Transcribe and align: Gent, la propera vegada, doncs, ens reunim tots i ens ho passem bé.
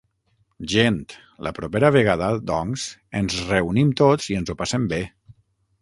Gent, 0.71 0.97
la 1.47 1.51
propera 1.59 1.93
vegada, 1.97 2.31
doncs, 2.53 2.87
ens 3.21 3.39
reunim 3.53 3.93
tots 4.03 4.35
i 4.35 4.41
ens 4.41 4.53
ho 4.55 4.61
passem 4.65 4.93
bé. 4.97 5.05